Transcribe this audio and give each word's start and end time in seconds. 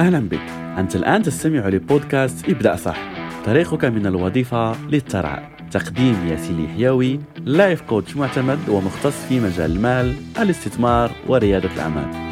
أهلا 0.00 0.18
بك. 0.18 0.40
أنت 0.78 0.96
الآن 0.96 1.22
تستمع 1.22 1.68
لبودكاست 1.68 2.48
ابدأ 2.48 2.76
صح. 2.76 2.96
طريقك 3.46 3.84
من 3.84 4.06
الوظيفة 4.06 4.86
للترعى. 4.88 5.42
تقديم 5.70 6.28
ياسين 6.28 6.64
الحيوي 6.64 7.20
لايف 7.44 7.82
كوتش 7.82 8.16
معتمد 8.16 8.68
ومختص 8.68 9.26
في 9.28 9.40
مجال 9.40 9.72
المال 9.72 10.16
الاستثمار 10.38 11.10
وريادة 11.28 11.74
الأعمال. 11.74 12.22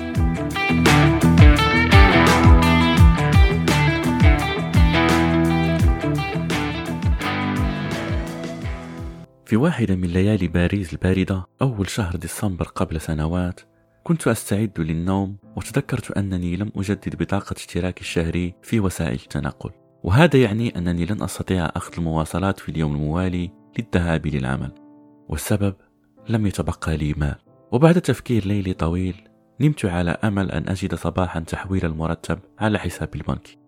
في 9.46 9.56
واحدة 9.56 9.94
من 9.94 10.08
ليالي 10.08 10.48
باريس 10.48 10.92
الباردة 10.92 11.46
أول 11.62 11.88
شهر 11.88 12.16
ديسمبر 12.16 12.64
قبل 12.64 13.00
سنوات 13.00 13.60
كنت 14.04 14.28
أستعد 14.28 14.80
للنوم 14.80 15.36
وتذكرت 15.56 16.10
أنني 16.10 16.56
لم 16.56 16.72
أجدد 16.76 17.16
بطاقة 17.22 17.54
اشتراكي 17.56 18.00
الشهري 18.00 18.54
في 18.62 18.80
وسائل 18.80 19.20
التنقل. 19.22 19.70
وهذا 20.04 20.42
يعني 20.42 20.78
أنني 20.78 21.06
لن 21.06 21.22
أستطيع 21.22 21.66
أخذ 21.76 21.92
المواصلات 21.98 22.60
في 22.60 22.68
اليوم 22.68 22.94
الموالي 22.94 23.50
للذهاب 23.78 24.26
للعمل. 24.26 24.72
والسبب 25.28 25.74
لم 26.28 26.46
يتبقى 26.46 26.96
لي 26.96 27.14
مال. 27.16 27.36
وبعد 27.72 28.00
تفكير 28.00 28.46
ليلي 28.46 28.72
طويل 28.72 29.28
نمت 29.60 29.84
على 29.84 30.10
أمل 30.10 30.50
أن 30.50 30.68
أجد 30.68 30.94
صباحا 30.94 31.40
تحويل 31.40 31.84
المرتب 31.84 32.38
على 32.58 32.78
حساب 32.78 33.14
البنك. 33.14 33.58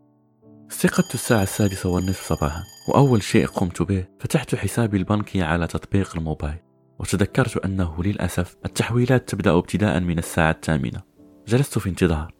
استيقظت 0.70 1.14
الساعة 1.14 1.42
السادسة 1.42 1.88
والنصف 1.88 2.34
صباحا 2.34 2.62
وأول 2.88 3.22
شيء 3.22 3.46
قمت 3.46 3.82
به 3.82 4.04
فتحت 4.20 4.54
حسابي 4.54 4.96
البنكي 4.96 5.42
على 5.42 5.66
تطبيق 5.66 6.16
الموبايل. 6.16 6.58
وتذكرت 7.02 7.56
أنه 7.56 8.02
للأسف 8.02 8.56
التحويلات 8.64 9.28
تبدأ 9.28 9.58
ابتداء 9.58 10.00
من 10.00 10.18
الساعة 10.18 10.50
الثامنة. 10.50 11.02
جلست 11.46 11.78
في 11.78 11.88
انتظار. 11.88 12.34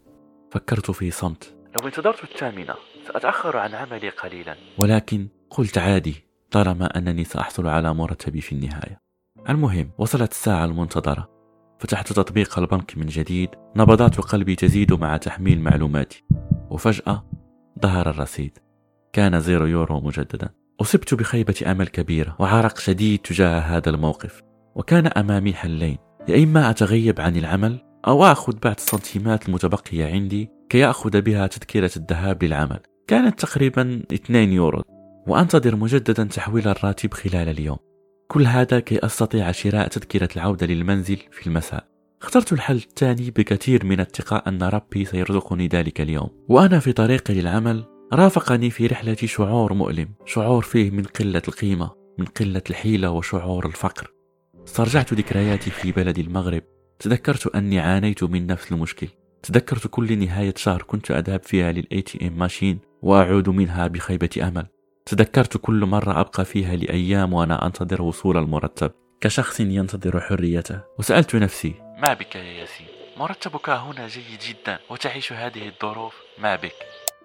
فكرت 0.50 0.90
في 0.90 1.10
صمت. 1.10 1.56
لو 1.80 1.86
انتظرت 1.86 2.24
الثامنة 2.24 2.74
سأتأخر 3.06 3.56
عن 3.56 3.74
عملي 3.74 4.08
قليلا. 4.08 4.56
ولكن 4.78 5.28
قلت 5.50 5.78
عادي 5.78 6.14
طالما 6.50 6.98
أنني 6.98 7.24
سأحصل 7.24 7.66
على 7.66 7.94
مرتبي 7.94 8.40
في 8.40 8.52
النهاية. 8.52 9.00
المهم 9.48 9.90
وصلت 9.98 10.30
الساعة 10.30 10.64
المنتظرة. 10.64 11.28
فتحت 11.80 12.12
تطبيق 12.12 12.58
البنك 12.58 12.98
من 12.98 13.06
جديد. 13.06 13.48
نبضات 13.76 14.20
قلبي 14.20 14.54
تزيد 14.54 14.92
مع 14.92 15.16
تحميل 15.16 15.60
معلوماتي. 15.60 16.24
وفجأة 16.70 17.26
ظهر 17.82 18.10
الرصيد. 18.10 18.58
كان 19.12 19.40
زيرو 19.40 19.66
يورو 19.66 20.00
مجددا. 20.00 20.48
أصبت 20.80 21.14
بخيبة 21.14 21.54
أمل 21.66 21.88
كبيرة 21.88 22.36
وعرق 22.38 22.78
شديد 22.78 23.18
تجاه 23.18 23.58
هذا 23.58 23.90
الموقف. 23.90 24.42
وكان 24.74 25.06
أمامي 25.06 25.52
حلين. 25.52 25.98
يا 26.28 26.44
إما 26.44 26.70
أتغيب 26.70 27.20
عن 27.20 27.36
العمل 27.36 27.80
أو 28.06 28.24
أخذ 28.24 28.58
بعض 28.62 28.74
السنتيمات 28.78 29.48
المتبقية 29.48 30.06
عندي 30.06 30.50
كي 30.68 30.86
أخذ 30.86 31.20
بها 31.20 31.46
تذكرة 31.46 31.90
الذهاب 31.96 32.44
للعمل. 32.44 32.80
كانت 33.06 33.40
تقريبا 33.40 34.02
2 34.12 34.52
يورو. 34.52 34.82
وأنتظر 35.26 35.76
مجددا 35.76 36.24
تحويل 36.24 36.68
الراتب 36.68 37.14
خلال 37.14 37.48
اليوم. 37.48 37.76
كل 38.28 38.46
هذا 38.46 38.80
كي 38.80 39.06
أستطيع 39.06 39.52
شراء 39.52 39.88
تذكرة 39.88 40.28
العودة 40.36 40.66
للمنزل 40.66 41.18
في 41.30 41.46
المساء. 41.46 41.84
اخترت 42.22 42.52
الحل 42.52 42.76
الثاني 42.76 43.30
بكثير 43.30 43.86
من 43.86 44.00
الثقة 44.00 44.42
أن 44.46 44.62
ربي 44.62 45.04
سيرزقني 45.04 45.68
ذلك 45.68 46.00
اليوم. 46.00 46.30
وأنا 46.48 46.78
في 46.78 46.92
طريقي 46.92 47.34
للعمل 47.34 47.84
رافقني 48.12 48.70
في 48.70 48.86
رحلتي 48.86 49.26
شعور 49.26 49.74
مؤلم 49.74 50.08
شعور 50.26 50.62
فيه 50.62 50.90
من 50.90 51.02
قلة 51.02 51.42
القيمة 51.48 51.90
من 52.18 52.24
قلة 52.24 52.62
الحيلة 52.70 53.10
وشعور 53.10 53.66
الفقر. 53.66 54.12
استرجعت 54.66 55.14
ذكرياتي 55.14 55.70
في 55.70 55.92
بلد 55.92 56.18
المغرب. 56.18 56.62
تذكرت 56.98 57.46
أني 57.46 57.80
عانيت 57.80 58.24
من 58.24 58.46
نفس 58.46 58.72
المشكل. 58.72 59.08
تذكرت 59.42 59.86
كل 59.86 60.18
نهاية 60.18 60.54
شهر 60.56 60.82
كنت 60.82 61.10
أذهب 61.10 61.42
فيها 61.42 61.72
للأي 61.72 62.02
تي 62.02 62.28
ام 62.28 62.38
ماشين 62.38 62.78
وأعود 63.02 63.48
منها 63.48 63.86
بخيبة 63.86 64.30
أمل. 64.42 64.66
تذكرت 65.06 65.56
كل 65.56 65.84
مرة 65.86 66.20
أبقى 66.20 66.44
فيها 66.44 66.76
لأيام 66.76 67.32
وأنا 67.32 67.66
أنتظر 67.66 68.02
وصول 68.02 68.36
المرتب. 68.36 68.90
كشخص 69.20 69.60
ينتظر 69.60 70.20
حريته. 70.20 70.80
وسألت 70.98 71.36
نفسي 71.36 71.74
ما 71.98 72.12
بك 72.12 72.36
يا 72.36 72.42
ياسين؟ 72.42 72.86
مرتبك 73.16 73.68
هنا 73.70 74.08
جيد 74.08 74.40
جدا 74.48 74.78
وتعيش 74.90 75.32
هذه 75.32 75.68
الظروف. 75.68 76.14
ما 76.38 76.56
بك. 76.56 76.72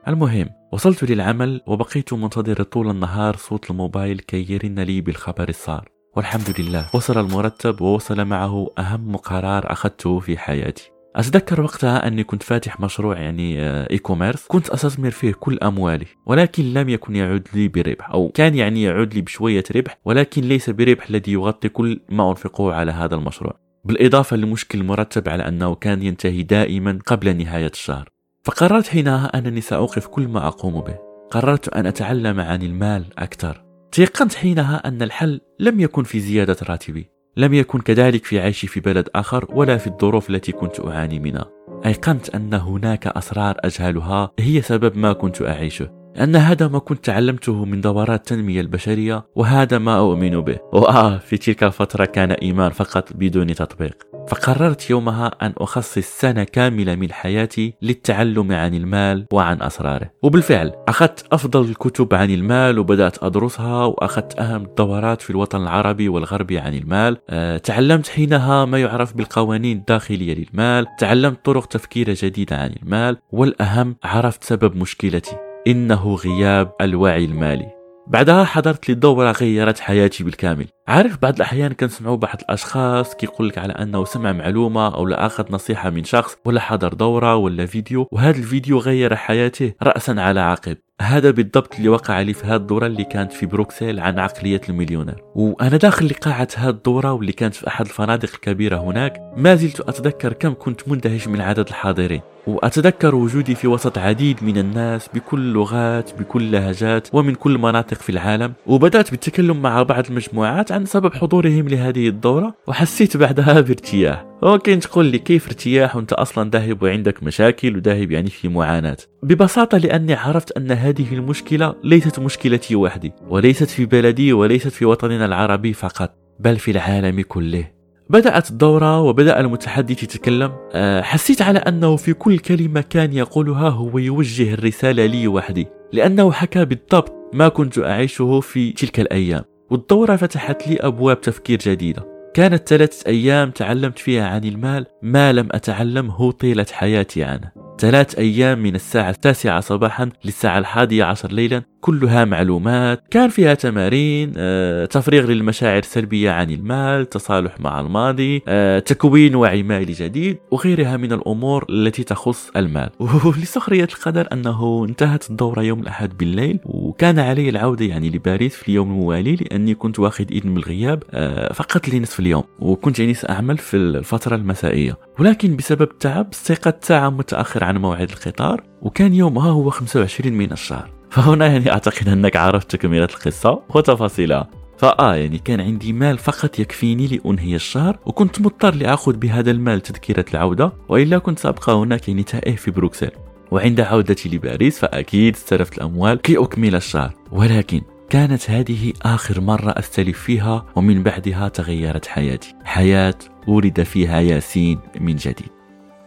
المهم 0.08 0.50
وصلت 0.72 1.04
للعمل 1.04 1.62
وبقيت 1.68 2.14
منتظر 2.14 2.64
طول 2.64 2.90
النهار 2.90 3.36
صوت 3.36 3.72
الموبايل 3.72 4.20
كي 4.20 4.54
يرن 4.54 4.80
لي 4.80 5.02
بالخبر 5.02 5.50
السار. 5.50 5.97
والحمد 6.18 6.60
لله. 6.60 6.86
وصل 6.94 7.20
المرتب 7.20 7.82
ووصل 7.82 8.26
معه 8.26 8.72
أهم 8.78 9.18
قرار 9.18 9.72
أخذته 9.72 10.20
في 10.20 10.38
حياتي. 10.38 10.92
أتذكر 11.16 11.62
وقتها 11.62 12.08
أني 12.08 12.24
كنت 12.24 12.44
فاتح 12.44 12.80
مشروع 12.80 13.18
يعني 13.18 13.62
e-commerce 13.92 14.46
كنت 14.48 14.70
أستثمر 14.70 15.12
فيه 15.12 15.34
كل 15.34 15.60
أموالي 15.64 16.06
ولكن 16.26 16.74
لم 16.74 16.90
يكن 16.90 17.16
يعود 17.16 17.48
لي 17.54 17.68
بربح 17.68 18.12
أو 18.12 18.30
كان 18.30 18.56
يعني 18.56 18.84
يعود 18.84 19.14
لي 19.14 19.22
بشوية 19.22 19.64
ربح 19.76 19.98
ولكن 20.06 20.42
ليس 20.42 20.70
بربح 20.70 21.10
الذي 21.10 21.32
يغطي 21.32 21.70
كل 21.70 22.00
ما 22.10 22.30
أنفقه 22.30 22.74
على 22.74 22.92
هذا 22.92 23.16
المشروع. 23.16 23.54
بالإضافة 23.86 24.36
لمشكل 24.36 24.80
المرتب 24.80 25.30
على 25.30 25.48
أنه 25.48 25.76
كان 25.76 26.02
ينتهي 26.02 26.44
دائما 26.44 27.00
قبل 27.06 27.38
نهاية 27.38 27.72
الشهر. 27.74 28.10
فقررت 28.44 28.88
حينها 28.88 29.38
أنني 29.38 29.62
سأوقف 29.62 30.08
كل 30.08 30.28
ما 30.28 30.48
أقوم 30.48 30.82
به. 30.82 30.98
قررت 31.32 31.70
أن 31.70 31.86
أتعلم 31.86 32.40
عن 32.40 32.62
المال 32.62 33.06
أكثر. 33.18 33.67
تيقنت 33.92 34.36
حينها 34.36 34.88
أن 34.88 35.02
الحل 35.02 35.42
لم 35.60 35.80
يكن 35.80 36.04
في 36.04 36.20
زيادة 36.20 36.58
راتبي. 36.70 37.10
لم 37.38 37.54
يكن 37.54 37.80
كذلك 37.80 38.26
في 38.26 38.40
عيشي 38.40 38.68
في 38.68 38.80
بلد 38.80 39.10
آخر 39.16 39.46
ولا 39.50 39.78
في 39.78 39.88
الظروف 39.88 40.30
التي 40.30 40.52
كنت 40.52 40.80
أعاني 40.80 41.20
منها. 41.20 41.46
أيقنت 41.86 42.30
أن 42.30 42.54
هناك 42.54 43.08
أسرار 43.08 43.56
أجهلها 43.60 44.32
هي 44.40 44.62
سبب 44.62 44.98
ما 44.98 45.14
كنت 45.14 45.42
أعيشه. 45.42 45.90
أن 46.20 46.36
هذا 46.36 46.68
ما 46.68 46.80
كنت 46.80 47.06
تعلمته 47.06 47.66
من 47.66 47.82
دورات 47.82 48.20
التنمية 48.20 48.62
البشرية 48.62 49.26
وهذا 49.36 49.78
ما 49.78 49.98
أؤمن 49.98 50.42
به. 50.42 50.60
وآه 50.74 51.18
في 51.18 51.38
تلك 51.38 51.64
الفترة 51.64 52.06
كان 52.06 52.32
إيمان 52.32 52.72
فقط 52.72 53.14
بدون 53.14 53.56
تطبيق. 53.56 54.17
فقررت 54.28 54.90
يومها 54.90 55.32
أن 55.42 55.54
أخصص 55.58 56.20
سنة 56.20 56.44
كاملة 56.44 56.96
من 56.96 57.12
حياتي 57.12 57.74
للتعلم 57.82 58.52
عن 58.52 58.74
المال 58.74 59.26
وعن 59.34 59.62
أسراره. 59.62 60.12
وبالفعل 60.24 60.72
أخذت 60.88 61.26
أفضل 61.32 61.70
الكتب 61.70 62.14
عن 62.14 62.30
المال 62.30 62.80
وبدأت 62.80 63.24
أدرسها 63.24 63.86
وأخذت 63.86 64.40
أهم 64.40 64.64
الدورات 64.64 65.22
في 65.22 65.30
الوطن 65.30 65.62
العربي 65.62 66.10
والغربي 66.10 66.60
عن 66.60 66.74
المال. 66.74 67.18
أه 67.30 67.58
تعلمت 67.58 68.08
حينها 68.08 68.66
ما 68.66 68.82
يعرف 68.82 69.14
بالقوانين 69.14 69.78
الداخلية 69.78 70.34
للمال. 70.36 70.86
تعلمت 71.00 71.46
طرق 71.46 71.66
تفكير 71.66 72.14
جديدة 72.14 72.56
عن 72.58 72.72
المال. 72.84 73.18
والأهم 73.32 73.96
عرفت 74.04 74.44
سبب 74.44 74.76
مشكلتي 74.76 75.36
إنه 75.68 76.16
غياب 76.16 76.72
الوعي 76.82 77.26
المالي. 77.26 77.77
بعدها 78.10 78.44
حضرت 78.44 78.90
لي 78.90 78.96
دورة 78.96 79.32
غيرت 79.32 79.80
حياتي 79.80 80.24
بالكامل. 80.24 80.68
عارف 80.88 81.18
بعض 81.22 81.36
الأحيان 81.36 81.74
كنسمعوا 81.74 82.16
بعض 82.16 82.38
الأشخاص 82.42 83.16
كيقول 83.16 83.48
لك 83.48 83.58
على 83.58 83.74
أنه 83.74 84.06
سمع 84.06 84.32
معلومة 84.32 84.96
أو 84.96 85.06
لا 85.06 85.26
أخذ 85.26 85.46
نصيحة 85.50 85.90
من 85.90 86.04
شخص 86.04 86.38
ولا 86.46 86.60
حضر 86.60 86.94
دورة 86.94 87.36
ولا 87.36 87.66
فيديو 87.66 88.08
وهذا 88.12 88.38
الفيديو 88.38 88.78
غير 88.78 89.16
حياته 89.16 89.74
رأسا 89.84 90.12
على 90.12 90.40
عقب. 90.40 90.78
هذا 91.02 91.32
بالضبط 91.32 91.76
اللي 91.76 91.90
وقع 91.90 92.22
لي 92.22 92.34
في 92.34 92.46
هذه 92.46 92.56
الدورة 92.56 92.86
اللي 92.86 93.04
كانت 93.04 93.32
في 93.32 93.46
بروكسل 93.46 94.00
عن 94.00 94.20
عقلية 94.20 94.62
المليونير. 94.70 95.24
وأنا 95.36 95.78
داخل 95.78 96.06
لقاعة 96.06 96.48
هذه 96.56 96.70
الدورة 96.70 97.14
واللي 97.14 97.32
كانت 97.32 97.56
في 97.56 97.68
أحد 97.68 97.86
الفنادق 97.86 98.30
الكبيرة 98.34 98.78
هناك 98.78 99.34
ما 99.38 99.56
زلت 99.56 99.80
أتذكر 99.80 100.34
كم 100.34 100.54
كنت 100.60 100.88
مندهش 100.88 101.28
من 101.28 101.42
عدد 101.42 101.68
الحاضرين. 101.68 102.22
وأتذكر 102.48 103.16
وجودي 103.16 103.56
في 103.56 103.68
وسط 103.68 103.98
عديد 103.98 104.44
من 104.44 104.58
الناس 104.58 105.10
بكل 105.14 105.40
اللغات 105.40 106.20
بكل 106.20 106.52
لهجات 106.52 107.08
ومن 107.14 107.36
كل 107.36 107.58
مناطق 107.58 107.98
في 107.98 108.10
العالم. 108.10 108.54
وبدأت 108.68 109.12
بالتكلم 109.12 109.62
مع 109.62 109.84
بعض 109.84 110.06
المجموعات 110.10 110.72
عن 110.72 110.86
سبب 110.86 111.14
حضورهم 111.14 111.68
لهذه 111.68 112.08
الدورة 112.08 112.54
وحسيت 112.68 113.18
بعدها 113.18 113.62
بارتياح. 113.62 114.27
ممكن 114.44 114.80
تقول 114.80 115.06
لي 115.06 115.20
كيف 115.20 115.48
ارتياح؟ 115.48 115.96
وانت 115.96 116.14
أصلا 116.14 116.50
ذاهب 116.50 116.84
وعندك 116.84 117.24
مشاكل 117.24 117.78
وذاهب 117.78 118.12
يعني 118.12 118.30
في 118.30 118.48
معاناة. 118.48 118.98
ببساطة 119.24 119.78
لأني 119.78 120.14
عرفت 120.14 120.52
أن 120.52 120.72
هذه 120.72 121.14
المشكلة 121.14 121.76
ليست 121.84 122.20
مشكلتي 122.20 122.76
وحدي 122.76 123.14
وليست 123.30 123.70
في 123.70 123.86
بلدي 123.86 124.34
وليست 124.34 124.68
في 124.68 124.86
وطننا 124.86 125.26
العربي 125.26 125.74
فقط 125.74 126.14
بل 126.40 126.58
في 126.58 126.72
العالم 126.72 127.22
كله. 127.22 127.72
بدأت 128.10 128.50
الدورة 128.50 129.02
وبدأ 129.02 129.40
المتحدث 129.40 130.04
يتكلم. 130.04 130.52
أه، 130.74 131.02
حسيت 131.02 131.42
على 131.42 131.60
أنه 131.60 131.96
في 131.96 132.14
كل 132.14 132.40
كلمة 132.40 132.82
كان 132.82 133.14
يقولها 133.14 133.70
هو 133.70 133.98
يوجه 133.98 134.54
الرسالة 134.54 135.06
لي 135.06 135.28
وحدي 135.28 135.68
لأنه 135.94 136.32
حكى 136.32 136.66
بالضبط 136.66 137.14
ما 137.34 137.48
كنت 137.48 137.80
أعيشه 137.80 138.40
في 138.40 138.72
تلك 138.72 139.00
الأيام. 139.00 139.44
والدورة 139.72 140.16
فتحت 140.16 140.68
لي 140.68 140.78
أبواب 140.80 141.22
تفكير 141.22 141.60
جديدة. 141.60 142.17
كانت 142.34 142.70
ثلاثة 142.70 143.10
أيام 143.10 143.52
تعلمت 143.52 144.00
فيها 144.00 144.28
عن 144.28 144.44
المال 144.44 144.86
ما 145.02 145.34
لم 145.34 145.50
أتعلمه 145.52 146.32
طيلة 146.32 146.66
حياتي 146.72 147.24
عنه 147.24 147.52
ثلاث 147.80 148.20
أيام 148.20 148.60
من 148.60 148.76
الساعة 148.76 149.10
التاسعة 149.10 149.60
صباحا 149.60 150.10
للساعة 150.26 150.58
الحادية 150.58 151.04
عشر 151.04 151.32
ليلا 151.32 151.64
كلها 151.88 152.26
معلومات 152.26 153.04
كان 153.12 153.30
فيها 153.30 153.54
تمارين 153.54 154.34
آه، 154.38 154.86
تفريغ 154.86 155.26
للمشاعر 155.26 155.80
السلبية 155.80 156.32
عن 156.32 156.52
المال 156.52 157.10
تصالح 157.10 157.60
مع 157.60 157.80
الماضي 157.80 158.44
آه، 158.48 158.80
تكوين 158.80 159.36
وعي 159.36 159.64
مالي 159.64 159.94
جديد 159.94 160.38
وغيرها 160.52 160.98
من 160.98 161.14
الأمور 161.14 161.66
التي 161.70 162.04
تخص 162.04 162.52
المال. 162.56 162.90
ولسخرية 163.26 163.84
القدر 163.84 164.28
أنه 164.32 164.86
انتهت 164.90 165.30
الدورة 165.30 165.62
يوم 165.62 165.80
الأحد 165.80 166.18
بالليل 166.18 166.60
وكان 166.66 167.20
علي 167.20 167.50
العودة 167.50 167.86
يعني 167.86 168.10
لباريس 168.10 168.56
في 168.56 168.70
اليوم 168.70 168.90
الموالي 168.92 169.36
لأني 169.36 169.76
كنت 169.76 170.00
واخد 170.00 170.32
إذن 170.32 170.54
بالغياب 170.54 171.04
آه، 171.12 171.54
فقط 171.54 171.90
لنصف 171.90 172.20
اليوم 172.20 172.44
وكنت 172.60 173.00
يعني 173.00 173.14
سأعمل 173.14 173.58
في 173.58 173.78
الفترة 173.78 174.36
المسائية. 174.36 174.98
ولكن 175.20 175.56
بسبب 175.56 175.82
التعب 175.92 176.28
استيقظت 176.34 176.86
ساعة 176.86 177.10
متأخر 177.10 177.64
عن 177.64 177.78
موعد 177.78 178.10
القطار 178.10 178.64
وكان 178.82 179.14
يومها 179.14 179.52
هو 179.52 179.70
25 179.70 180.34
من 180.34 180.52
الشهر. 180.52 180.97
فهنا 181.18 181.48
يعني 181.48 181.72
أعتقد 181.72 182.08
أنك 182.08 182.36
عرفت 182.36 182.72
تكملة 182.72 183.04
القصة 183.04 183.62
وتفاصيلها. 183.70 184.50
فآه 184.78 185.16
يعني 185.16 185.38
كان 185.38 185.62
عندي 185.62 185.94
مال 185.94 186.18
فقط 186.18 186.60
يكفيني 186.60 187.08
لأنهي 187.08 187.56
الشهر 187.56 188.00
وكنت 188.06 188.42
مضطر 188.42 188.76
لأخذ 188.76 189.18
بهذا 189.18 189.52
المال 189.52 189.82
تذكرة 189.82 190.26
العودة 190.34 190.74
وإلا 190.90 191.18
كنت 191.18 191.40
سأبقى 191.40 191.74
هناك 191.74 192.08
يعني 192.08 192.24
تائه 192.24 192.56
في 192.56 192.72
بروكسل. 192.72 193.12
وعند 193.52 193.80
عودتي 193.80 194.30
لباريس 194.30 194.80
فأكيد 194.80 195.36
استلفت 195.36 195.78
الأموال 195.78 196.22
كي 196.22 196.38
أكمل 196.38 196.76
الشهر. 196.76 197.14
ولكن 197.32 197.82
كانت 198.10 198.50
هذه 198.50 198.94
آخر 199.02 199.42
مرة 199.42 199.72
أستلف 199.72 200.20
فيها 200.20 200.66
ومن 200.76 201.04
بعدها 201.04 201.48
تغيرت 201.48 202.06
حياتي. 202.06 202.56
حياة 202.64 203.16
ولد 203.48 203.84
فيها 203.84 204.20
ياسين 204.20 204.80
من 205.00 205.16
جديد. 205.16 205.50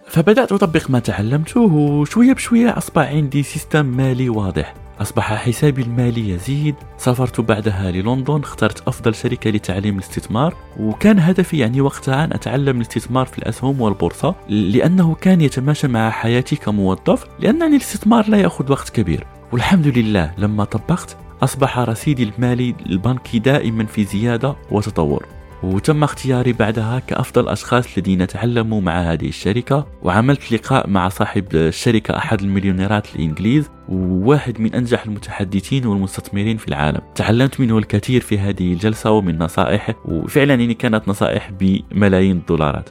فبدأت 0.07 0.53
أطبق 0.53 0.91
ما 0.91 0.99
تعلمته 0.99 1.61
وشوية 1.61 2.33
بشوية 2.33 2.79
أصبح 2.79 3.09
عندي 3.09 3.43
سيستم 3.43 3.87
مالي 3.87 4.29
واضح. 4.29 4.75
أصبح 5.00 5.35
حسابي 5.35 5.82
المالي 5.82 6.29
يزيد. 6.29 6.75
سافرت 6.99 7.41
بعدها 7.41 7.91
للندن 7.91 8.41
اخترت 8.41 8.88
أفضل 8.88 9.14
شركة 9.14 9.50
لتعليم 9.50 9.99
الاستثمار. 9.99 10.55
وكان 10.81 11.19
هدفي 11.19 11.58
يعني 11.58 11.81
وقتها 11.81 12.25
أن 12.25 12.32
أتعلم 12.32 12.76
الاستثمار 12.76 13.26
في 13.26 13.38
الأسهم 13.38 13.81
والبورصة 13.81 14.35
لأنه 14.49 15.14
كان 15.14 15.41
يتماشى 15.41 15.88
مع 15.88 16.11
حياتي 16.11 16.56
كموظف 16.56 17.26
لأنني 17.38 17.76
الاستثمار 17.76 18.29
لا 18.29 18.38
يأخذ 18.38 18.73
وقت 18.73 18.91
كبير. 18.91 19.26
والحمد 19.52 19.87
لله 19.87 20.35
لما 20.38 20.64
طبقت 20.64 21.17
أصبح 21.43 21.79
رصيدي 21.79 22.23
المالي 22.23 22.75
البنكي 22.87 23.38
دائما 23.38 23.87
في 23.87 24.05
زيادة 24.05 24.56
وتطور. 24.70 25.26
وتم 25.62 26.05
اختياري 26.05 26.52
بعدها 26.52 26.99
كأفضل 26.99 27.49
أشخاص 27.49 27.99
الذين 27.99 28.26
تعلموا 28.26 28.81
مع 28.81 29.12
هذه 29.12 29.29
الشركة. 29.29 29.87
وعملت 30.02 30.52
لقاء 30.52 30.88
مع 30.88 31.08
صاحب 31.08 31.44
الشركة 31.55 32.17
أحد 32.17 32.41
المليونيرات 32.41 33.17
الإنجليز. 33.17 33.70
وواحد 33.91 34.61
من 34.61 34.75
أنجح 34.75 35.05
المتحدثين 35.05 35.87
والمستثمرين 35.87 36.57
في 36.57 36.69
العالم. 36.69 37.01
تعلمت 37.15 37.61
منه 37.61 37.79
الكثير 37.79 38.21
في 38.21 38.39
هذه 38.39 38.73
الجلسة 38.73 39.11
ومن 39.11 39.39
نصائحه 39.39 39.95
وفعلا 40.05 40.55
يعني 40.55 40.75
كانت 40.75 41.09
نصائح 41.09 41.51
بملايين 41.61 42.37
الدولارات. 42.37 42.89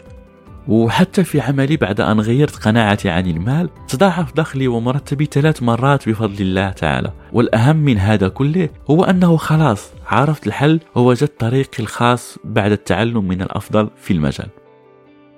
وحتى 0.67 1.23
في 1.23 1.41
عملي 1.41 1.77
بعد 1.77 2.01
أن 2.01 2.19
غيرت 2.19 2.55
قناعتي 2.55 3.09
عن 3.09 3.27
المال 3.27 3.69
تضاعف 3.87 4.35
دخلي 4.35 4.67
ومرتبي 4.67 5.25
ثلاث 5.25 5.63
مرات 5.63 6.09
بفضل 6.09 6.41
الله 6.41 6.69
تعالى. 6.69 7.11
والأهم 7.31 7.75
من 7.75 7.97
هذا 7.97 8.27
كله 8.27 8.69
هو 8.89 9.03
أنه 9.03 9.37
خلاص 9.37 9.91
عرفت 10.07 10.47
الحل 10.47 10.79
ووجدت 10.95 11.39
طريقي 11.39 11.83
الخاص 11.83 12.37
بعد 12.43 12.71
التعلم 12.71 13.27
من 13.27 13.41
الأفضل 13.41 13.89
في 13.95 14.13
المجال. 14.13 14.47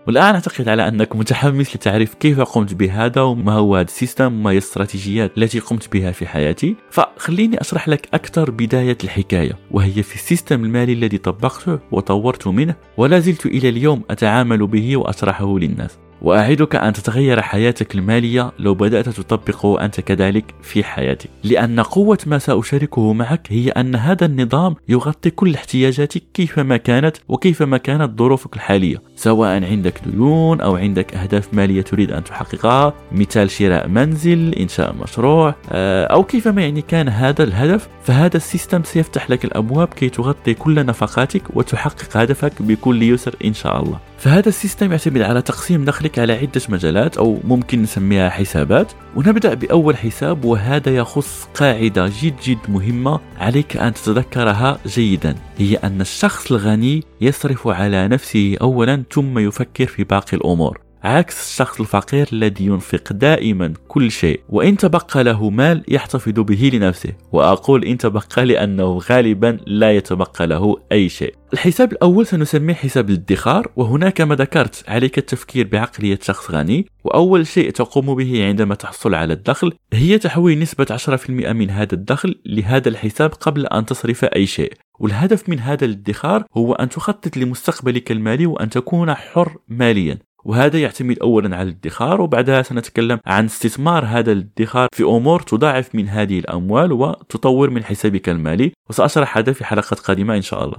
والآن 0.07 0.33
أعتقد 0.33 0.69
على 0.69 0.87
أنك 0.87 1.15
متحمس 1.15 1.75
لتعرف 1.75 2.13
كيف 2.13 2.39
قمت 2.39 2.73
بهذا 2.73 3.21
وما 3.21 3.53
هو 3.53 3.75
هذا 3.75 3.85
ال 3.85 3.92
system 3.92 4.33
وما 4.33 4.49
هي 4.49 4.53
الاستراتيجيات 4.53 5.37
التي 5.37 5.59
قمت 5.59 5.93
بها 5.93 6.11
في 6.11 6.27
حياتي. 6.27 6.75
فخليني 6.89 7.61
أشرح 7.61 7.87
لك 7.89 8.09
أكثر 8.13 8.51
بداية 8.51 8.97
الحكاية 9.03 9.57
وهي 9.71 10.03
في 10.03 10.15
ال 10.15 10.22
system 10.22 10.63
المالي 10.63 10.93
الذي 10.93 11.17
طبقته 11.17 11.79
وطورت 11.91 12.47
منه 12.47 12.75
ولا 12.97 13.19
زلت 13.19 13.45
إلى 13.45 13.69
اليوم 13.69 14.01
أتعامل 14.09 14.67
به 14.67 14.97
وأشرحه 14.97 15.59
للناس. 15.59 15.99
وأعدك 16.21 16.75
أن 16.75 16.93
تتغير 16.93 17.41
حياتك 17.41 17.95
المالية 17.95 18.51
لو 18.59 18.73
بدأت 18.73 19.09
تطبقه 19.09 19.85
أنت 19.85 20.01
كذلك 20.01 20.45
في 20.61 20.83
حياتك. 20.83 21.29
لأن 21.43 21.79
قوة 21.79 22.17
ما 22.25 22.37
سأشاركه 22.37 23.13
معك 23.13 23.47
هي 23.49 23.69
أن 23.69 23.95
هذا 23.95 24.25
النظام 24.25 24.75
يغطي 24.89 25.29
كل 25.29 25.53
احتياجاتك 25.55 26.23
كيفما 26.33 26.77
كانت 26.77 27.17
وكيفما 27.29 27.77
كانت 27.77 28.19
ظروفك 28.19 28.55
الحالية. 28.55 29.01
سواء 29.15 29.63
عندك 29.63 30.01
ديون 30.05 30.61
أو 30.61 30.75
عندك 30.75 31.15
أهداف 31.15 31.53
مالية 31.53 31.81
تريد 31.81 32.11
أن 32.11 32.23
تحققها 32.23 32.93
مثال 33.11 33.49
شراء 33.51 33.87
منزل 33.87 34.53
إنشاء 34.53 34.95
مشروع 35.03 35.55
آه، 35.71 36.05
أو 36.05 36.23
كيفما 36.23 36.61
يعني 36.61 36.81
كان 36.81 37.09
هذا 37.09 37.43
الهدف 37.43 37.87
فهذا 38.03 38.37
ال 38.37 38.44
system 38.44 38.83
سيفتح 38.83 39.29
لك 39.29 39.45
الأبواب 39.45 39.87
كي 39.87 40.09
تغطي 40.09 40.53
كل 40.53 40.85
نفقاتك 40.85 41.43
وتحقق 41.53 42.17
هدفك 42.17 42.61
بكل 42.61 43.03
يسر 43.03 43.35
إن 43.45 43.53
شاء 43.53 43.83
الله. 43.83 44.10
فهذا 44.21 44.49
السيستم 44.49 44.91
يعتمد 44.91 45.21
على 45.21 45.41
تقسيم 45.41 45.85
دخلك 45.85 46.19
على 46.19 46.33
عدة 46.33 46.61
مجالات 46.69 47.17
أو 47.17 47.39
ممكن 47.43 47.81
نسميها 47.81 48.29
حسابات. 48.29 48.91
ونبدأ 49.15 49.53
بأول 49.53 49.97
حساب 49.97 50.45
وهذا 50.45 50.95
يخص 50.95 51.47
قاعدة 51.53 52.07
جد 52.07 52.35
جد 52.43 52.57
مهمة 52.69 53.19
عليك 53.37 53.77
أن 53.77 53.93
تتذكرها 53.93 54.79
جيدا. 54.87 55.35
هي 55.57 55.75
أن 55.75 56.01
الشخص 56.01 56.51
الغني 56.51 57.03
يصرف 57.21 57.67
على 57.67 58.07
نفسه 58.07 58.57
أولا 58.61 59.03
ثم 59.11 59.39
يفكر 59.39 59.85
في 59.85 60.03
باقي 60.03 60.37
الأمور. 60.37 60.90
عكس 61.03 61.51
الشخص 61.51 61.79
الفقير 61.79 62.29
الذي 62.33 62.65
ينفق 62.65 63.13
دائما 63.13 63.73
كل 63.87 64.11
شيء 64.11 64.41
وإن 64.49 64.77
تبقى 64.77 65.23
له 65.23 65.49
مال 65.49 65.83
يحتفظ 65.87 66.39
به 66.39 66.71
لنفسه. 66.73 67.13
وأقول 67.31 67.85
إن 67.85 67.97
تبقى 67.97 68.45
لأنه 68.45 68.97
غالبا 69.11 69.57
لا 69.65 69.91
يتبقى 69.91 70.47
له 70.47 70.77
أي 70.91 71.09
شيء. 71.09 71.35
الحساب 71.53 71.91
الأول 71.91 72.25
سنسميه 72.25 72.73
حساب 72.73 73.09
الادخار 73.09 73.71
وهنا 73.75 74.09
كما 74.09 74.35
ذكرت 74.35 74.83
عليك 74.87 75.17
التفكير 75.17 75.67
بعقلية 75.67 76.19
شخص 76.21 76.51
غني. 76.51 76.87
وأول 77.03 77.47
شيء 77.47 77.69
تقوم 77.69 78.15
به 78.15 78.45
عندما 78.45 78.75
تحصل 78.75 79.15
على 79.15 79.33
الدخل 79.33 79.73
هي 79.93 80.17
تحويل 80.17 80.59
نسبة 80.59 80.85
10% 80.91 81.29
من 81.29 81.69
هذا 81.69 81.93
الدخل 81.93 82.35
لهذا 82.45 82.89
الحساب 82.89 83.29
قبل 83.29 83.65
أن 83.65 83.85
تصرف 83.85 84.25
أي 84.25 84.45
شيء. 84.45 84.73
والهدف 84.99 85.49
من 85.49 85.59
هذا 85.59 85.85
الادخار 85.85 86.43
هو 86.57 86.73
أن 86.73 86.89
تخطط 86.89 87.37
لمستقبلك 87.37 88.11
المالي 88.11 88.45
وأن 88.45 88.69
تكون 88.69 89.13
حر 89.13 89.57
ماليا. 89.67 90.17
وهذا 90.43 90.79
يعتمد 90.79 91.19
اولا 91.19 91.57
على 91.57 91.69
الادخار 91.69 92.21
وبعدها 92.21 92.61
سنتكلم 92.61 93.19
عن 93.25 93.45
استثمار 93.45 94.05
هذا 94.05 94.31
الادخار 94.31 94.87
في 94.93 95.03
أمور 95.03 95.41
تضاعف 95.41 95.95
من 95.95 96.09
هذه 96.09 96.39
الأموال 96.39 96.91
وتطور 96.91 97.69
من 97.69 97.83
حسابك 97.83 98.29
المالي. 98.29 98.71
وسأشرح 98.89 99.37
هذا 99.37 99.53
في 99.53 99.65
حلقة 99.65 99.95
قادمة 99.95 100.35
إن 100.35 100.41
شاء 100.41 100.65
الله. 100.65 100.77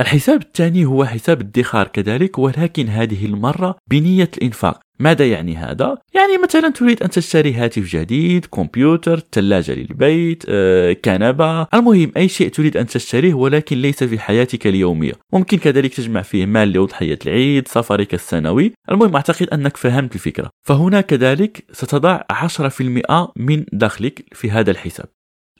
الحساب 0.00 0.42
الثاني 0.42 0.84
هو 0.84 1.04
حساب 1.04 1.40
الادخار 1.40 1.88
كذلك 1.88 2.38
ولكن 2.38 2.88
هذه 2.88 3.26
المرة 3.26 3.76
بنية 3.90 4.30
الإنفاق. 4.38 4.80
ماذا 4.98 5.26
يعني 5.26 5.56
هذا؟ 5.56 5.98
يعني 6.14 6.38
مثلا 6.42 6.68
تريد 6.68 7.02
أن 7.02 7.10
تشتري 7.10 7.54
هاتف 7.54 7.82
جديد، 7.82 8.46
كمبيوتر، 8.46 9.20
ثلاجة 9.32 9.72
للبيت، 9.72 10.44
آه، 10.48 10.92
كنبة، 10.92 11.62
المهم 11.74 12.12
أي 12.16 12.28
شيء 12.28 12.48
تريد 12.48 12.76
أن 12.76 12.86
تشتريه 12.86 13.34
ولكن 13.34 13.76
ليس 13.76 14.04
في 14.04 14.18
حياتك 14.18 14.66
اليومية، 14.66 15.12
ممكن 15.32 15.58
كذلك 15.58 15.94
تجمع 15.94 16.22
فيه 16.22 16.46
مال 16.46 16.72
لأضحية 16.72 17.18
العيد، 17.26 17.68
سفرك 17.68 18.14
السنوي، 18.14 18.72
المهم 18.90 19.16
أعتقد 19.16 19.48
أنك 19.48 19.76
فهمت 19.76 20.14
الفكرة، 20.14 20.50
فهنا 20.66 21.00
كذلك 21.00 21.64
ستضع 21.72 22.20
10% 22.30 23.32
من 23.36 23.64
دخلك 23.72 24.24
في 24.32 24.50
هذا 24.50 24.70
الحساب. 24.70 25.06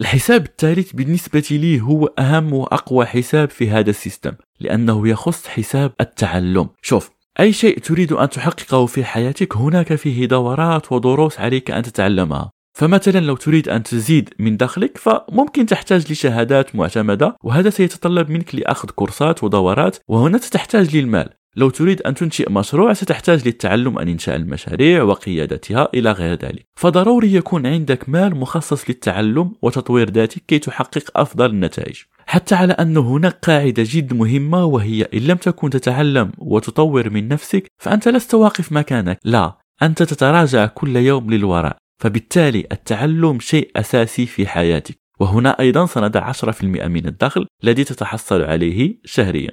الحساب 0.00 0.44
الثالث 0.44 0.92
بالنسبة 0.92 1.44
لي 1.50 1.80
هو 1.80 2.06
أهم 2.06 2.52
وأقوى 2.52 3.06
حساب 3.06 3.50
في 3.50 3.70
هذا 3.70 3.90
ال 3.90 3.96
system 3.96 4.32
لأنه 4.60 5.08
يخص 5.08 5.46
حساب 5.46 5.92
التعلم. 6.00 6.68
شوف 6.82 7.10
أي 7.40 7.52
شيء 7.52 7.78
تريد 7.78 8.12
أن 8.12 8.28
تحققه 8.28 8.86
في 8.86 9.04
حياتك 9.04 9.56
هناك 9.56 9.94
فيه 9.94 10.26
دورات 10.26 10.92
ودروس 10.92 11.40
عليك 11.40 11.70
أن 11.70 11.82
تتعلمها. 11.82 12.53
فمثلا 12.74 13.20
لو 13.20 13.36
تريد 13.36 13.68
أن 13.68 13.82
تزيد 13.82 14.34
من 14.38 14.56
دخلك 14.56 14.98
فممكن 14.98 15.66
تحتاج 15.66 16.12
لشهادات 16.12 16.76
معتمدة 16.76 17.36
وهذا 17.42 17.70
سيتطلب 17.70 18.30
منك 18.30 18.54
لأخذ 18.54 18.90
كورسات 18.90 19.44
ودورات 19.44 19.96
وهنا 20.08 20.38
ستحتاج 20.38 20.96
للمال. 20.96 21.28
لو 21.56 21.70
تريد 21.70 22.02
أن 22.02 22.14
تنشئ 22.14 22.52
مشروع 22.52 22.92
ستحتاج 22.92 23.46
للتعلم 23.46 23.98
عن 23.98 24.08
إنشاء 24.08 24.36
المشاريع 24.36 25.02
وقيادتها 25.02 25.88
إلى 25.94 26.12
غير 26.12 26.38
ذلك. 26.38 26.66
فضروري 26.76 27.34
يكون 27.34 27.66
عندك 27.66 28.08
مال 28.08 28.36
مخصص 28.36 28.90
للتعلم 28.90 29.52
وتطوير 29.62 30.10
ذاتك 30.10 30.42
كي 30.48 30.58
تحقق 30.58 31.10
أفضل 31.16 31.50
النتائج. 31.50 31.96
حتى 32.26 32.54
على 32.54 32.72
أن 32.72 32.96
هناك 32.96 33.38
قاعدة 33.42 33.82
جد 33.86 34.14
مهمة 34.14 34.64
وهي 34.64 35.02
إن 35.14 35.20
لم 35.20 35.36
تكن 35.36 35.70
تتعلم 35.70 36.32
وتطور 36.38 37.10
من 37.10 37.28
نفسك 37.28 37.66
فأنت 37.78 38.08
لست 38.08 38.34
واقف 38.34 38.72
مكانك. 38.72 39.18
لا 39.24 39.58
أنت 39.82 40.02
تتراجع 40.02 40.66
كل 40.66 40.96
يوم 40.96 41.30
للوراء. 41.30 41.76
فبالتالي 42.04 42.66
التعلم 42.72 43.40
شيء 43.40 43.70
أساسي 43.76 44.26
في 44.26 44.46
حياتك. 44.46 44.98
وهنا 45.20 45.60
أيضا 45.60 45.86
سنضع 45.86 46.32
10% 46.32 46.64
من 46.64 47.06
الدخل 47.06 47.46
الذي 47.64 47.84
تتحصل 47.84 48.42
عليه 48.42 48.98
شهريا. 49.04 49.50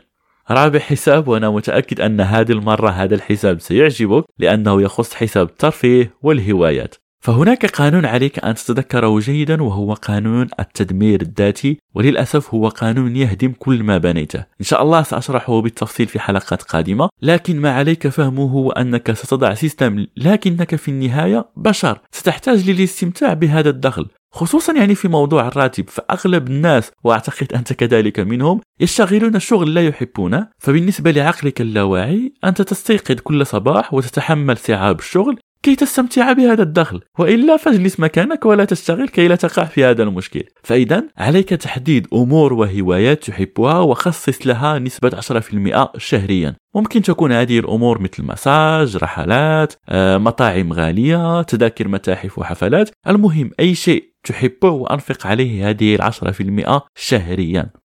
رابع 0.51 0.79
حساب 0.79 1.27
وأنا 1.27 1.49
متأكد 1.49 2.01
أن 2.01 2.21
هذه 2.21 2.51
المرة 2.51 2.89
هذا 2.89 3.15
الحساب 3.15 3.59
سيعجبك 3.59 4.25
لأنه 4.39 4.81
يخص 4.81 5.13
حساب 5.13 5.47
الترفيه 5.47 6.13
والهوايات. 6.21 6.95
فهناك 7.21 7.65
قانون 7.65 8.05
عليك 8.05 8.45
أن 8.45 8.55
تتذكره 8.55 9.19
جيدا 9.19 9.63
وهو 9.63 9.93
قانون 9.93 10.47
التدمير 10.59 11.21
الذاتي 11.21 11.77
وللأسف 11.95 12.53
هو 12.53 12.67
قانون 12.67 13.15
يهدم 13.15 13.53
كل 13.59 13.83
ما 13.83 13.97
بنيته. 13.97 14.39
إن 14.39 14.65
شاء 14.65 14.81
الله 14.81 15.03
سأشرحه 15.03 15.61
بالتفصيل 15.61 16.07
في 16.07 16.19
حلقات 16.19 16.61
قادمة. 16.61 17.09
لكن 17.21 17.59
ما 17.59 17.71
عليك 17.71 18.07
فهمه 18.07 18.43
هو 18.43 18.71
أنك 18.71 19.11
ستضع 19.11 19.53
system 19.53 20.05
لكنك 20.17 20.75
في 20.75 20.91
النهاية 20.91 21.45
بشر. 21.55 21.99
ستحتاج 22.11 22.69
للاستمتاع 22.69 23.33
بهذا 23.33 23.69
الدخل. 23.69 24.07
خصوصا 24.33 24.73
يعني 24.73 24.95
في 24.95 25.07
موضوع 25.07 25.47
الراتب. 25.47 25.89
فأغلب 25.89 26.47
الناس 26.47 26.91
وأعتقد 27.03 27.53
أنت 27.53 27.73
كذلك 27.73 28.19
منهم 28.19 28.61
يشتغلون 28.79 29.39
شغل 29.39 29.73
لا 29.73 29.87
يحبونه. 29.87 30.47
فبالنسبة 30.59 31.11
لعقلك 31.11 31.61
اللاواعي 31.61 32.33
أنت 32.45 32.61
تستيقظ 32.61 33.15
كل 33.15 33.45
صباح 33.45 33.93
وتتحمل 33.93 34.57
صعاب 34.57 34.99
الشغل. 34.99 35.39
كي 35.63 35.75
تستمتع 35.75 36.31
بهذا 36.33 36.63
الدخل 36.63 37.01
وإلا 37.19 37.57
فاجلس 37.57 37.99
مكانك 37.99 38.45
ولا 38.45 38.65
تشتغل 38.65 39.07
كي 39.07 39.27
لا 39.27 39.35
تقع 39.35 39.65
في 39.65 39.85
هذا 39.85 40.03
المشكل. 40.03 40.43
فإذا 40.63 41.03
عليك 41.17 41.49
تحديد 41.49 42.07
أمور 42.13 42.53
وهوايات 42.53 43.23
تحبها 43.23 43.79
وخصص 43.79 44.47
لها 44.47 44.79
نسبة 44.79 45.09
10% 45.09 45.97
شهريا. 45.97 46.55
ممكن 46.75 47.01
تكون 47.01 47.31
هذه 47.31 47.59
الأمور 47.59 48.01
مثل 48.01 48.23
مساج 48.23 48.97
رحلات 48.97 49.73
آه، 49.89 50.17
مطاعم 50.17 50.73
غالية 50.73 51.41
تذاكر 51.41 51.87
متاحف 51.87 52.39
وحفلات. 52.39 52.89
المهم 53.07 53.51
أي 53.59 53.75
شيء 53.75 54.11
تحبه 54.23 54.69
وأنفق 54.69 55.27
عليه 55.27 55.69
هذه 55.69 55.95
العشرة 55.95 56.31
في 56.31 56.43
المئة 56.43 56.85
شهريا. 56.95 57.80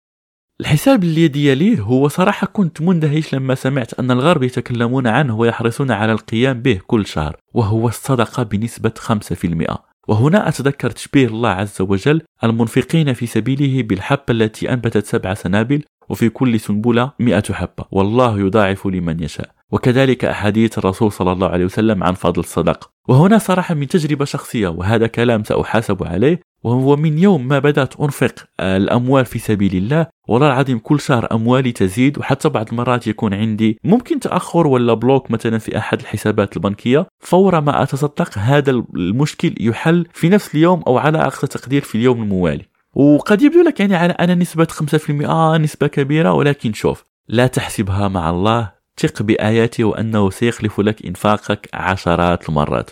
الحساب 0.62 1.04
اللي 1.04 1.28
ديالي 1.28 1.80
هو 1.80 2.08
صراحة 2.08 2.46
كنت 2.46 2.82
مندهش 2.82 3.34
لما 3.34 3.54
سمعت 3.54 4.00
أن 4.00 4.10
الغرب 4.10 4.42
يتكلمون 4.42 5.06
عنه 5.06 5.36
ويحرصون 5.36 5.90
على 5.90 6.12
القيام 6.12 6.62
به 6.62 6.80
كل 6.86 7.06
شهر 7.06 7.36
وهو 7.54 7.88
الصدقة 7.88 8.42
بنسبة 8.42 8.92
5% 8.98 9.76
وهنا 10.08 10.48
أتذكر 10.48 10.90
تشبيه 10.90 11.26
الله 11.26 11.48
عز 11.48 11.80
وجل 11.80 12.22
المنفقين 12.44 13.12
في 13.12 13.26
سبيله 13.26 13.82
بالحبة 13.82 14.24
التي 14.30 14.72
أنبتت 14.72 15.06
سبع 15.06 15.34
سنابل 15.34 15.82
وفي 16.08 16.28
كل 16.28 16.60
سنبلة 16.60 17.12
مئة 17.20 17.52
حبة. 17.52 17.84
والله 17.90 18.40
يضاعف 18.40 18.86
لمن 18.86 19.22
يشاء. 19.22 19.50
وكذلك 19.72 20.24
أحاديث 20.24 20.78
الرسول 20.78 21.12
صلى 21.12 21.32
الله 21.32 21.48
عليه 21.48 21.64
وسلم 21.64 22.04
عن 22.04 22.12
فضل 22.12 22.40
الصدقة 22.40 22.90
وهنا 23.08 23.38
صراحة 23.38 23.74
من 23.74 23.88
تجربة 23.88 24.24
شخصية 24.24 24.68
وهذا 24.68 25.06
كلام 25.06 25.44
سأحاسب 25.44 26.04
عليه 26.04 26.40
وهو 26.64 26.96
من 26.96 27.18
يوم 27.18 27.48
ما 27.48 27.58
بدأت 27.58 28.00
أنفق 28.00 28.34
الأموال 28.60 29.24
في 29.24 29.38
سبيل 29.38 29.76
الله 29.76 30.06
والله 30.28 30.46
العظيم 30.46 30.78
كل 30.78 31.00
شهر 31.00 31.28
أموالي 31.32 31.72
تزيد 31.72 32.18
وحتى 32.18 32.48
بعض 32.48 32.68
المرات 32.68 33.06
يكون 33.06 33.34
عندي 33.34 33.78
ممكن 33.84 34.20
تأخر 34.20 34.66
ولا 34.66 34.94
block 34.94 35.30
مثلا 35.30 35.58
في 35.58 35.78
أحد 35.78 36.00
الحسابات 36.00 36.56
البنكية. 36.56 37.06
فور 37.20 37.60
ما 37.60 37.82
أتصدق 37.82 38.38
هذا 38.38 38.70
المشكل 38.70 39.54
يحل 39.60 40.06
في 40.12 40.28
نفس 40.28 40.54
اليوم 40.54 40.82
أو 40.86 40.98
على 40.98 41.18
أقصى 41.18 41.46
تقدير 41.46 41.82
في 41.82 41.94
اليوم 41.94 42.22
الموالي. 42.22 42.64
وقد 42.94 43.42
يبدو 43.42 43.62
لك 43.62 43.80
يعني 43.80 43.94
على 43.94 44.12
أنا 44.12 44.34
نسبة 44.34 44.64
5% 44.64 45.24
آه 45.24 45.58
نسبة 45.58 45.86
كبيرة 45.86 46.32
ولكن 46.32 46.72
شوف 46.72 47.04
لا 47.28 47.46
تحسبها 47.46 48.08
مع 48.08 48.30
الله 48.30 48.81
ثق 49.02 49.22
بآياته 49.22 49.84
وأنه 49.84 50.30
سيخلف 50.30 50.80
لك 50.80 51.06
إنفاقك 51.06 51.68
عشرات 51.74 52.48
المرات. 52.48 52.90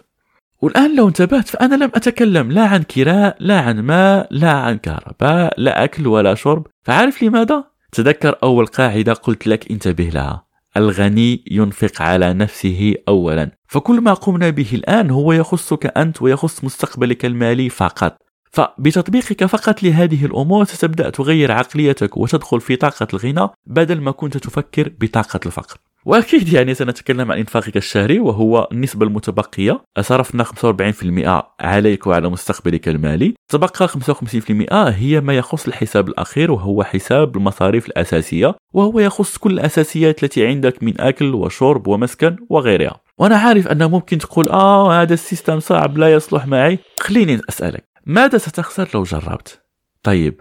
والآن 0.62 0.96
لو 0.96 1.08
انتبهت 1.08 1.48
فأنا 1.48 1.74
لم 1.74 1.90
أتكلم 1.94 2.52
لا 2.52 2.66
عن 2.66 2.82
كراء 2.82 3.36
لا 3.40 3.60
عن 3.60 3.80
ماء 3.80 4.28
لا 4.30 4.50
عن 4.50 4.78
كهرباء 4.78 5.54
لا 5.60 5.84
أكل 5.84 6.06
ولا 6.06 6.34
شرب. 6.34 6.66
فعارف 6.82 7.22
لماذا؟ 7.22 7.64
تذكر 7.92 8.38
أول 8.42 8.66
قاعدة 8.66 9.12
قلت 9.12 9.46
لك 9.46 9.70
انتبه 9.70 10.04
لها. 10.04 10.44
الغني 10.76 11.44
ينفق 11.50 12.02
على 12.02 12.34
نفسه 12.34 12.94
أولا. 13.08 13.50
فكل 13.68 14.00
ما 14.00 14.14
قمنا 14.14 14.50
به 14.50 14.70
الآن 14.72 15.10
هو 15.10 15.32
يخصك 15.32 15.98
أنت 15.98 16.22
ويخص 16.22 16.64
مستقبلك 16.64 17.24
المالي 17.24 17.68
فقط. 17.68 18.16
فبتطبيقك 18.52 19.44
فقط 19.44 19.82
لهذه 19.82 20.24
الأمور 20.24 20.64
ستبدأ 20.64 21.10
تغير 21.10 21.52
عقليتك 21.52 22.16
وتدخل 22.16 22.60
في 22.60 22.76
طاقة 22.76 23.06
الغنى 23.14 23.48
بدل 23.66 24.00
ما 24.00 24.10
كنت 24.10 24.36
تفكر 24.36 24.92
بطاقة 25.00 25.40
الفقر. 25.46 25.76
واكيد 26.04 26.52
يعني 26.52 26.74
سنتكلم 26.74 27.32
عن 27.32 27.38
إنفاقك 27.38 27.76
الشهري 27.76 28.18
وهو 28.18 28.68
النسبة 28.72 29.06
المتبقية. 29.06 29.84
صرفنا 30.00 30.44
45% 30.44 31.42
عليك 31.60 32.06
وعلى 32.06 32.28
مستقبلك 32.28 32.88
المالي. 32.88 33.34
تبقى 33.48 33.88
55% 33.88 34.72
هي 34.72 35.20
ما 35.20 35.36
يخص 35.36 35.66
الحساب 35.66 36.08
الأخير 36.08 36.50
وهو 36.50 36.82
حساب 36.84 37.36
المصاريف 37.36 37.86
الأساسية 37.86 38.54
وهو 38.74 39.00
يخص 39.00 39.38
كل 39.38 39.52
الأساسيات 39.52 40.24
التي 40.24 40.46
عندك 40.46 40.82
من 40.82 41.00
أكل 41.00 41.34
وشرب 41.34 41.86
ومسكن 41.86 42.36
وغيرها. 42.50 43.00
وأنا 43.18 43.36
عارف 43.36 43.68
ان 43.68 43.90
ممكن 43.90 44.18
تقول 44.18 44.48
آه 44.48 45.02
هذا 45.02 45.14
السيستم 45.14 45.60
صعب 45.60 45.98
لا 45.98 46.12
يصلح 46.12 46.46
معي. 46.46 46.78
خليني 47.00 47.40
أسألك 47.48 47.84
ماذا 48.06 48.38
ستخسر 48.38 48.88
لو 48.94 49.02
جربت؟ 49.02 49.62
طيب 50.02 50.40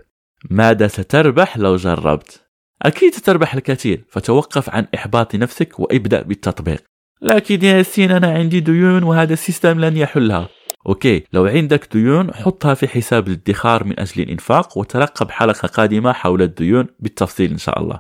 ماذا 0.50 0.88
ستربح 0.88 1.58
لو 1.58 1.75
جربت؟ 1.75 2.49
أكيد 2.81 3.13
ستربح 3.15 3.53
الكثير 3.53 4.05
فتوقف 4.09 4.69
عن 4.69 4.88
إحباط 4.95 5.36
نفسك 5.36 5.79
وإبدأ 5.79 6.21
بالتطبيق. 6.21 6.83
لكن 7.21 7.65
يا 7.65 7.77
ياسين 7.77 8.12
أنا 8.12 8.33
عندي 8.33 8.59
ديون 8.59 9.03
وهذا 9.03 9.33
ال 9.34 9.40
system 9.40 9.79
لن 9.79 9.98
يحلها. 9.98 10.50
okay 10.88 11.24
لو 11.33 11.45
عندك 11.45 11.88
ديون 11.91 12.33
حطها 12.33 12.74
في 12.74 12.88
حساب 12.88 13.27
الادخار 13.27 13.83
من 13.83 14.00
أجل 14.00 14.21
الإنفاق 14.24 14.77
وترقب 14.77 15.31
حلقة 15.31 15.67
قادمة 15.67 16.13
حول 16.13 16.41
الديون 16.41 16.88
بالتفصيل 17.00 17.51
إن 17.51 17.57
شاء 17.57 17.79
الله. 17.79 18.00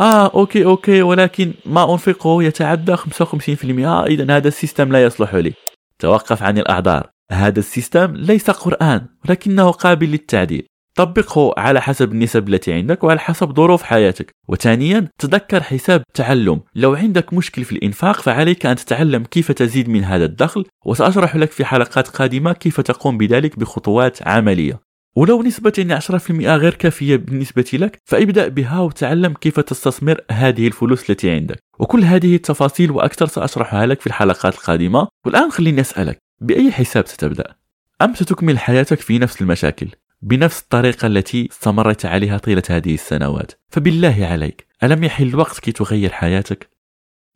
آه 0.00 0.26
okay 0.34 0.64
okay 0.64 1.02
ولكن 1.02 1.52
ما 1.66 1.92
أنفقه 1.92 2.42
يتعدى 2.42 2.96
55% 2.96 4.04
إذا 4.06 4.36
هذا 4.36 4.48
ال 4.48 4.54
system 4.54 4.92
لا 4.92 5.02
يصلح 5.02 5.34
لي. 5.34 5.52
توقف 5.98 6.42
عن 6.42 6.58
الأعذار. 6.58 7.10
هذا 7.32 7.58
ال 7.58 7.66
system 7.66 8.16
ليس 8.16 8.50
قرآن 8.50 9.06
ولكنه 9.24 9.70
قابل 9.70 10.06
للتعديل. 10.06 10.66
طبقه 10.96 11.54
على 11.58 11.80
حسب 11.80 12.12
النسب 12.12 12.48
التي 12.48 12.72
عندك 12.72 13.04
وعلى 13.04 13.20
حسب 13.20 13.56
ظروف 13.56 13.82
حياتك. 13.82 14.34
وثانيا 14.48 15.08
تذكر 15.18 15.62
حساب 15.62 16.02
التعلم 16.08 16.60
لو 16.74 16.94
عندك 16.94 17.34
مشكل 17.34 17.64
في 17.64 17.72
الإنفاق 17.72 18.20
فعليك 18.20 18.66
أن 18.66 18.76
تتعلم 18.76 19.24
كيف 19.24 19.52
تزيد 19.52 19.88
من 19.88 20.04
هذا 20.04 20.24
الدخل. 20.24 20.64
وسأشرح 20.86 21.36
لك 21.36 21.50
في 21.50 21.64
حلقات 21.64 22.08
قادمة 22.08 22.52
كيف 22.52 22.80
تقوم 22.80 23.18
بذلك 23.18 23.58
بخطوات 23.58 24.28
عملية. 24.28 24.80
ولو 25.16 25.42
نسبة 25.42 25.72
10% 25.78 26.56
غير 26.56 26.74
كافية 26.74 27.16
بالنسبة 27.16 27.70
لك 27.72 27.98
فابدأ 28.04 28.48
بها 28.48 28.80
وتعلم 28.80 29.32
كيف 29.34 29.60
تستثمر 29.60 30.20
هذه 30.30 30.66
الفلوس 30.66 31.10
التي 31.10 31.30
عندك. 31.30 31.58
وكل 31.78 32.04
هذه 32.04 32.34
التفاصيل 32.34 32.90
وأكثر 32.90 33.26
سأشرحها 33.26 33.86
لك 33.86 34.00
في 34.00 34.06
الحلقات 34.06 34.54
القادمة. 34.54 35.08
والآن 35.26 35.50
خليني 35.50 35.80
أسألك 35.80 36.18
بأي 36.40 36.72
حساب 36.72 37.06
ستبدأ؟ 37.06 37.54
أم 38.02 38.14
ستكمل 38.14 38.58
حياتك 38.58 39.00
في 39.00 39.18
نفس 39.18 39.42
المشاكل؟ 39.42 39.88
بنفس 40.22 40.60
الطريقة 40.60 41.06
التي 41.06 41.48
استمرت 41.52 42.06
عليها 42.06 42.38
طيلة 42.38 42.62
هذه 42.70 42.94
السنوات. 42.94 43.52
فبالله 43.68 44.26
عليك 44.26 44.66
ألم 44.82 45.04
يحل 45.04 45.28
الوقت 45.28 45.58
كي 45.58 45.72
تغير 45.72 46.12
حياتك؟ 46.12 46.68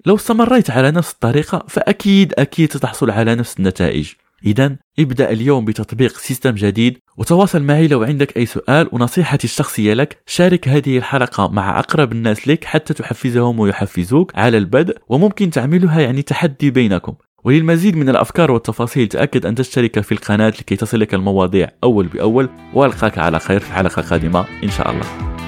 لو 0.07 0.15
استمريت 0.15 0.71
على 0.71 0.91
نفس 0.91 1.13
الطريقة 1.13 1.65
فأكيد 1.69 2.35
أكيد 2.39 2.73
ستحصل 2.73 3.11
على 3.11 3.35
نفس 3.35 3.59
النتائج. 3.59 4.13
إذا 4.47 4.77
ابدأ 4.99 5.31
اليوم 5.31 5.65
بتطبيق 5.65 6.19
system 6.19 6.51
جديد 6.51 6.99
وتواصل 7.17 7.63
معي 7.63 7.89
لو 7.89 8.03
عندك 8.03 8.37
أي 8.37 8.47
سؤال 8.47 8.89
ونصيحتي 8.93 9.45
الشخصية 9.45 9.95
لك. 9.95 10.23
شارك 10.27 10.69
هذه 10.69 10.99
الحلقة 10.99 11.49
مع 11.49 11.79
أقرب 11.79 12.13
الناس 12.13 12.49
لك 12.49 12.65
حتى 12.65 12.95
تحفزهم 12.95 13.61
ويحفزوك 13.61 14.33
على 14.35 14.59
البدء 14.59 14.99
وممكن 15.09 15.51
تعملها 15.51 16.01
يعني 16.01 16.23
تحدي 16.23 16.71
بينكم. 16.71 17.15
وللمزيد 17.45 17.97
من 17.97 18.09
الأفكار 18.09 18.51
والتفاصيل 18.51 19.07
تأكد 19.09 19.47
أن 19.47 19.55
تشترك 19.55 20.01
في 20.01 20.13
القناة 20.13 20.49
لكي 20.49 20.77
تصلك 20.77 21.15
المواضيع 21.15 21.69
أول 21.85 22.07
بأول 22.07 22.49
وألقاك 22.75 23.19
على 23.19 23.39
خير 23.39 23.61
في 23.61 23.73
حلقة 23.73 24.03
قادمة 24.03 24.45
إن 24.65 24.71
شاء 24.71 24.91
الله. 24.91 25.40